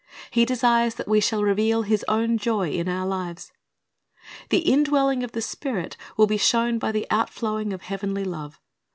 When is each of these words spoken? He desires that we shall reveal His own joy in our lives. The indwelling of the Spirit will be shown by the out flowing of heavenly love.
He 0.31 0.45
desires 0.45 0.95
that 0.95 1.07
we 1.07 1.19
shall 1.19 1.43
reveal 1.43 1.83
His 1.83 2.03
own 2.07 2.39
joy 2.39 2.71
in 2.71 2.87
our 2.89 3.05
lives. 3.05 3.53
The 4.49 4.57
indwelling 4.61 5.21
of 5.23 5.33
the 5.33 5.43
Spirit 5.43 5.95
will 6.17 6.25
be 6.25 6.37
shown 6.37 6.79
by 6.79 6.91
the 6.91 7.05
out 7.11 7.29
flowing 7.29 7.71
of 7.71 7.83
heavenly 7.83 8.23
love. 8.23 8.59